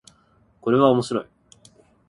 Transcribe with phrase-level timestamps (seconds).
[0.61, 1.25] これは面白い